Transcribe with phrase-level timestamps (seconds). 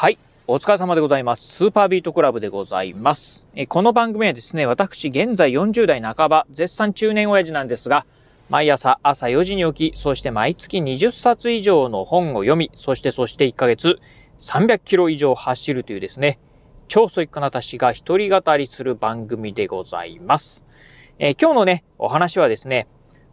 [0.00, 0.18] はい。
[0.46, 1.56] お疲れ様でございます。
[1.56, 3.44] スーパービートクラブでございます。
[3.56, 8.06] えこの番組はですね、私、現在40代半ば、絶賛中年親父なんですが、
[8.48, 13.98] 毎朝朝4時に起き、そして毎月20冊以上の本を読み、そしてそして1ヶ月
[14.38, 16.38] 300キロ以上走るというですね、
[16.86, 20.64] 超ソイックな私が一人語りする番組でございます。
[21.18, 22.86] え今日のね、お話はですね、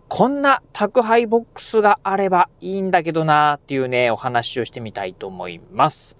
[0.07, 6.15] こんな宅配ボックスがあればいいんだけどなーっていうね、お話をしてみたいと思います。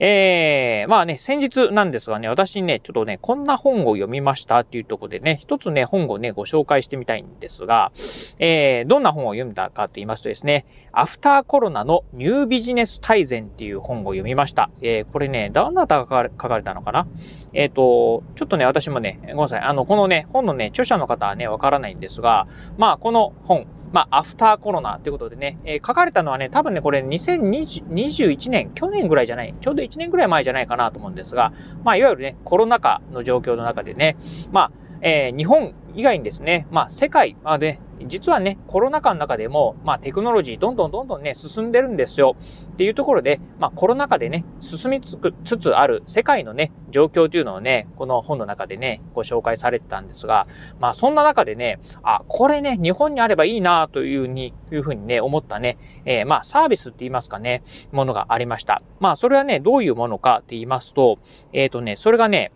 [0.00, 7.90] えー、まあね、先日なんですがね、私ね、ちょっとね、こんな本を読みましたっていうところでね、一つね、本をね、ご紹介してみたいんですが、
[8.38, 14.70] えー、どんな本を読んだかと言いますとですね、アフターコロナのニュービジネス大全っていう本を読みました。
[14.82, 17.06] えー、これね、どなたが書かれたのかな？
[17.52, 22.46] えっ、ー、と、ちょっとね、私もね、ごめんなさい、あの、このね、本のね、著者の方はね、わからないんですが、
[22.76, 31.52] まあ、この本、まあ、アフターコロナってことでね、えー、書かれたのはね、多分ね、これ2021年、去年ぐらいじゃない、ちょうど1年ぐらい前じゃないかなと思うんですが、
[31.84, 34.16] まあ、いわゆるね、コロナ禍の状況の中でね、
[34.52, 42.36] まあ、えー、日本以外にですね、まあ、世界まで、実はね、コロナ禍の中でも、まあ、テクノロジーどんどんどんどんね、進んでるんですよ。
[42.72, 45.18] っていうところで、まあ、コロナ禍でね、進みつ
[45.58, 50.46] つある世界のね、状況というのをね、この本の中でね、ご紹介されてたんですが、
[50.78, 58.82] まあ、そんな中でね、あ、これね、日本にあればいいなというに、いうふうにね、思ったね、えー、まあ、サービスって言いますかね、ものがありました。
[59.00, 61.18] まあ、それはね、どういうものかって言いますと、
[61.52, 62.52] えっ、ー、とね、それがね、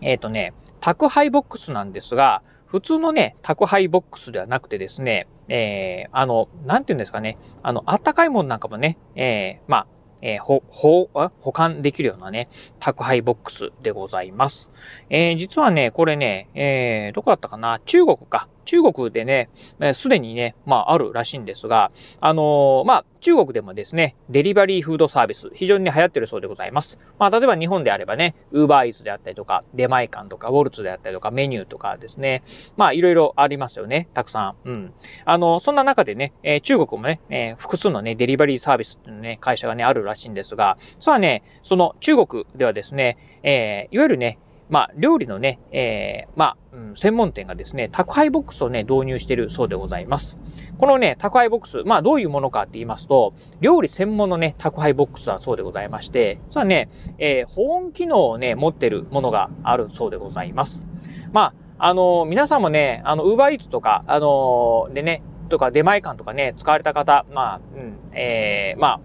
[0.00, 9.86] えっ、とね、宅配ボックスなんですが、普通のね、宅配ボックスではなくてですね、えー、あの、なんていうんですかね、あの、あったかいものなんかもね、えー、まあ、
[10.20, 11.08] えー、ほ、ほ、
[11.40, 14.70] 保管できるようなね、宅配ボックスでございます。
[15.08, 18.48] えー、実はね、これね、えー、どこだったかな中国か。
[18.68, 19.48] 中国でね、
[19.94, 26.98] すでにね、まあ、あるらしいんですが、あのー、まあ、中国でもですね、デリバリーフードサービス、非常に、流行ってるそうでございます。
[27.18, 32.42] まあ、例えば日本であればね、ウーバーイーツであったりとか、出前館とか、ウォルツであったりとか、メニューとかですね、
[32.76, 34.68] まあ、いろいろありますよね、たくさん。
[34.68, 34.92] うん。
[35.24, 50.36] あの、そんな中でね、えー、中国もね、えー、複数のね、デリバリーサービスっていうね、会社がね、あるらしいんですが、それはね、その中国ではですね、えー、いわゆるね、まあ、料理のね、えー、まあ、うん、専門店がですね、宅配ボックスをね、導入しているそうでございます。
[50.76, 60.86] このね、宅配ボックス、まあ、どういうものかって言いますと、料理専門のね、宅配ボックスはそうでございまして、それはね、えー、保温機能をね、持ってるものがあるそうでございます。
[61.32, 69.00] まあ、あのー、皆さんもね、あの、ウーバーイーツとか、あのー、でね、とか出前館とかね、使われた方、まあ、うん、えー、まあ、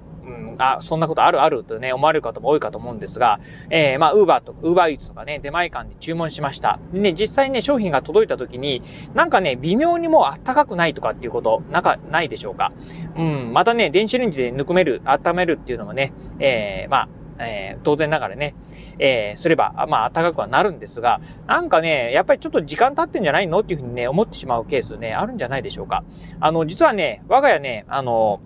[0.57, 6.79] あ、そんなことあるあるとね、思われる方も多いかと思うんですが、えー、まあ、ウーバーと、ウーバーイーツとかね、出前館で注文しました。
[6.91, 8.81] でね、実際ね、商品が届いた時に、
[9.13, 12.71] なんかね、微妙にもうあったかくないとかっていうこと、なんかないでしょうか。
[13.15, 17.09] うん、またね、電子レンジでぬくめる、温めるっていうのもね、えー、まあ、
[17.39, 18.53] えー、当然ながらね、
[18.99, 23.61] えー、すれば、まあ、暖かくはなるんですが、なんかね、やっぱりちょっと時間経ってんじゃないの？
[23.61, 26.03] っていうふうにね、思ってしまうケースね、あるんじゃないでしょうか。
[26.39, 28.39] あの、実はね、我が家ね、あの、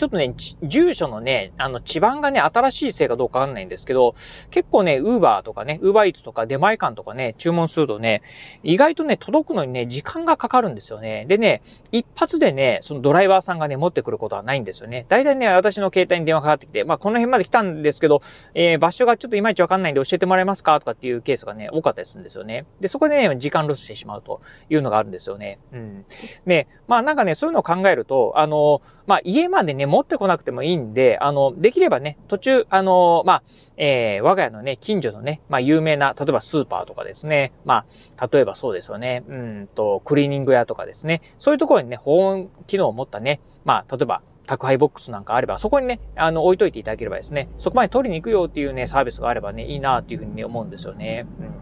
[0.00, 4.14] ちょっとね、住所のね、あの、地盤がね、新しいせいかどうかわかんないんですけど、
[4.50, 8.22] 結構ね、ウーバーとかね、ウーバーイーツとか出前館とかね、注文するとね、
[8.62, 11.26] 意外とね、届くのにね、時間がかかるんですよね。
[11.28, 11.60] でね、
[11.92, 15.04] 一発でね、そのドライバーさんがね、持ってくることはないんですよね。
[15.10, 18.22] 大体ね、私の携帯に電話かかってきて、まあ、この辺まで来たんですけど、
[18.54, 22.64] えー、場所がちょっといまいちわかんないんで教えてもらえますかとかっていうケースがね、多かったりするんですよね。
[22.80, 24.40] で、そこでね、時間ロスしてしまうと
[24.70, 25.58] いうのがあるんですよね。
[25.74, 26.06] うん。
[26.46, 33.42] で、まあなんかね、そういうのを考えると、あの、まあ家までね、持ってこなくてもいいんで、あの、できればね、途中、あの、まあ、
[33.76, 37.84] えー、我が家のね、近所のね、まあ、有名な、例えばスーパーとかですね、ま
[38.16, 51.26] あ、例えばそうですよね、うんと、クリーニング屋とかですね、そういうところにね、保温機能を持ったね、まあ、例えば、宅配ボックスなんかあれば、そこにね、あの、置いといていただければですね、そこまで取りに行くよっていうね、サービスがあればね、いいなっていうふうに、思うんですよね。
[51.40, 51.59] うん。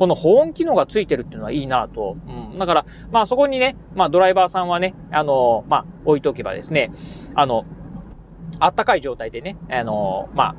[0.00, 2.16] この保温機能がついてるっていうのはいいなと。
[2.26, 2.58] うん。
[2.58, 6.90] だから、まあそこにね、まあドライバーさんはね、あの、まあ置いとけばですね、
[7.34, 7.66] あの、
[8.60, 10.56] あったかい状態でね、あのー、まあ、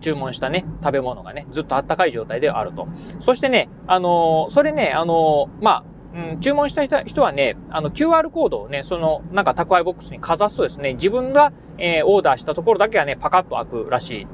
[0.00, 2.86] 注文したね、食べ物がね、ずっとあったかい状態であると。
[3.18, 5.84] そしてね、あのー、それね、あのー、まあ、
[6.14, 14.26] うん、注文した人はね、あの QR コードをね、そのなんか宅配ボックスにかざすとですね、自分が、えー、オーダーしたところだけはね、パカッと開くらしい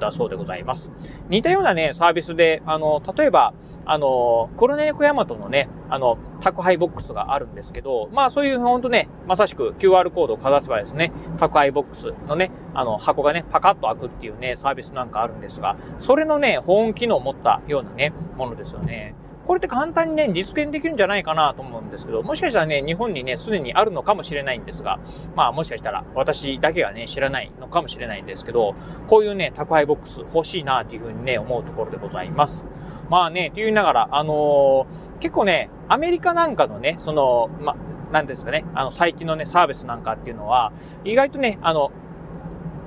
[0.00, 0.90] だそうでございます。
[1.28, 3.54] 似たようなね、サービスで、あの、例えば、
[3.86, 19.14] あの、黒猫コヤマトのね、あの、宅配ボックスがあるんですけど、まあそういうほんとね、まさしく QR コードをかざせばですね、宅配ボックスのね、あの、箱がね、パカッと開くっていうね、サービスなんかあるんですが、それのね、保温機能を持ったようなね、ものですよね。
[19.46, 25.00] これって簡単にね、実現できるんじゃないかなと思うんですけど、もしかしたらね、日本にね、すでにあるのかもしれないんですが、
[25.34, 28.74] まあもしかしたら私だけがね、知らないのかもしれないんですけど、
[29.08, 32.66] こういうね、宅配ボックス欲しいなというふうにね、思うところでございます。
[33.08, 37.74] まあね、と言いながら、あのー、結構ね、アメリカなんかのね、その、ま、
[38.12, 40.72] なんですかね、あの、最近のね、サービスなんかっていうのは、
[41.04, 41.90] 意外とね、あの、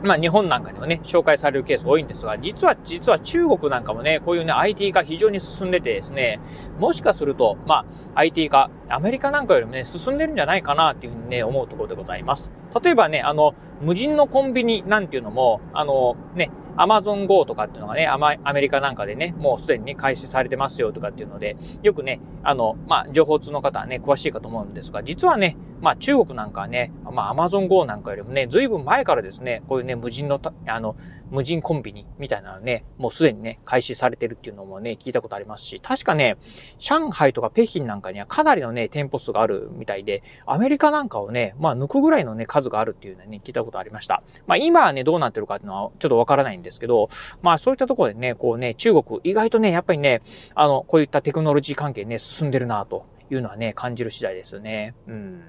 [0.04, 6.40] まあ日本なんかにもね、紹介されるケース多いんですが、実は、実は中国なんかもね、こういうね、IT 化非常に進んでてですね、
[6.78, 7.86] もしかすると、ま
[8.16, 12.52] あ IT 化、アメリカなんかよりもね、進んでるんじゃないかなっていうふうにね、思うところでございます。
[12.84, 18.18] 例えばね、あの、無人のコンビニなんていうのも、あの、ね、アマゾン GO とかっていうのがね、ア
[18.54, 30.96] メリカなんかでね、もうすでにね、開始されてますよとかっていうので、よくね、あの、まあ、情報通の方はね、詳しいかと思うんですが、実はね、まあ、中国なんかはね、まあ、アマゾン GO なんかよりもね、ずいぶん前からですね、こういうね、無人のあの、
[31.30, 36.38] 無人コンビニみたいなのね、もうすでにね、開始されてるっていうのもね、聞いたことありますし、確かね、
[36.80, 44.24] 上海とか北京なんかにはかなりのね、店舗数があるみたいで、アメリカなんかをね、まあ、抜くぐらいのね、数があるっていうのはね、聞いたことありました。
[44.48, 47.10] まあ、今はね、どうなってるかっていうのはちょっとわからないんですけど、
[47.42, 50.22] まあ、そういったところでね、こうね、中国、意外とね、やっぱりね、
[50.56, 54.96] あの、こういったテクノロジー関係ね、進んでるなというのはね、感じる次第ですよね。
[55.08, 55.44] うん。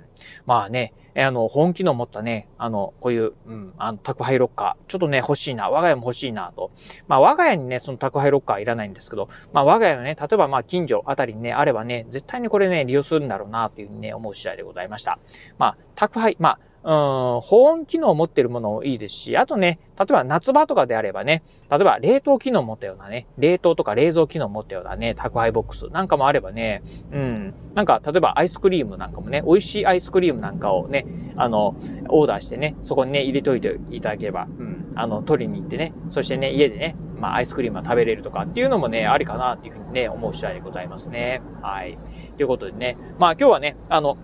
[0.46, 6.70] まあね、あの、本気の持ったね、あの、こういう、うん、あの、宅配ロッカー、ちょっとね、欲しいな、我が家も欲しいなと。
[7.06, 15.18] まあ、我が家にね、その宅配ロッカーいらないんですけど、まあ、我が家のね、例えばまあ、近所あたりにね、あればね、絶対にこれね、利用するんだろうな、というふうにね、思う次第でございました。
[15.58, 31.74] まあ、宅配、まあ、うん、保温機能を持ってるものもいいですし、あとね、例えば夏場とかであればね、例えば冷凍機能を持ったようなね、冷凍とか冷蔵機能を持ったようなね、宅配ボックスなんかもあればね、うん、なんか例えばアイスクリームなんかもね、美味しいアイスクリームなんかをね、あの、
[32.10, 41.40] オーダーしてね、そこにね、入れといていただければ、うん、あの、取りに行ってね、そしてね、家でね、まあ、アイスクリームは食べれるとかっていうのもね、ありかなっていうふうにね、思う次第でございますね。
[41.62, 41.98] はい。
[42.36, 44.18] ということでね、まあ今日はね、あの、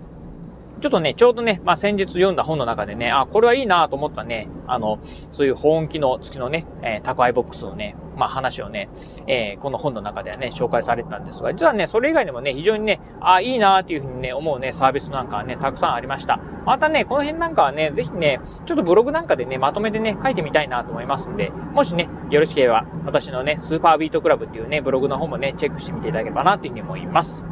[0.81, 4.99] ちょっとね、ちょうどね、まあ先日読んだ本の中でね、あ、これはいいなと思ったね、あの、
[5.31, 8.89] そういう保温機能付きのね、えー、宅配ボックスのね、まあ話をね、
[9.27, 16.41] えー、この本の中ではね、紹介されてたんですが、実はね、それ以外にもね、非常にね、あ、いいなっていうふうにね、思うね、サービスなんかはね、たくさんありました。
[16.65, 27.45] またね、この辺なんかはね、ぜひね、ちょっとブログなんかでね、まとめてね、書いてみたいなと思いますんで、もしね、よろしければ、私のね、スーパービートクラブっていうね、ブログの方もね、チェックしてみていただければなというふうに思います。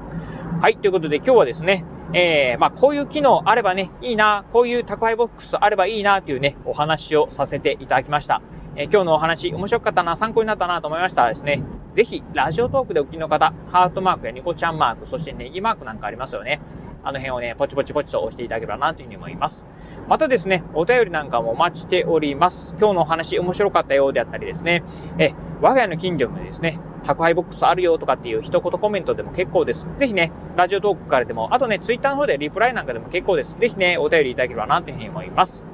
[0.61, 8.43] はい、ということで今日はですね、えー、まあ、こういう機能あればね、いいな、こういう宅配ボックスあればいいな、というね、お話をさせていただきました。
[8.75, 11.63] えー、今日のお話、面白かったな、参考になったなと思いましたらですね、
[11.95, 16.61] ぜひ、ラジオトークでお聞きの方、ハートマークやニコちゃんマーク、そしてネギマークなんかありますよね。
[17.05, 19.65] あの辺をね、ポチポチポチと押していただければな、というふうに思います。
[20.09, 22.75] またですね、お便りなんかもお待ちしております。
[22.81, 24.83] 今日のお話面白かったようであったりですね、
[25.19, 29.89] え、我が家の近所のですね、宅配ボックスあるよとかっていう一言コメントでも結構です。
[29.99, 33.57] ぜひね、ラジオトークからでも、あとね、ツイッターの方でリプライなんかでも結構です。
[33.59, 35.65] ぜひね、お便りいただければなというふうに思います。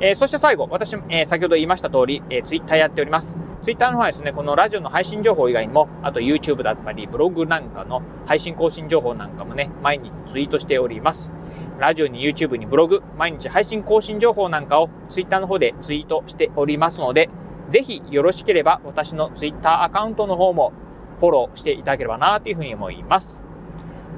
[0.00, 3.36] えー、そして最後、私、えー、先ほど言いました通り、えー、ツイッターやっております。
[3.62, 11.30] ツイッターの方はですね、このラジオの配信情報以外にも、あと YouTube だったり、ブログなんかの配信更新情報なんかもね、毎日ツイートしております。
[11.78, 17.28] ラジオに YouTube にブログ、毎日配信更新情報なんかを Twitter の方でツイートしておりますので、
[17.70, 20.72] ぜひよろしければ私の Twitter アカウントの方も
[21.18, 23.42] フォローしていただければなというふうに思います。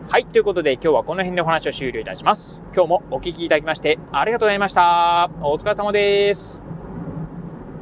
[0.08, 0.26] はい。
[0.26, 2.60] ということで今日はこの辺でお話を終了いたします。
[2.74, 5.30] 今日もお聴きいただきましてありがとうございました。
[5.42, 6.69] お疲れ様です。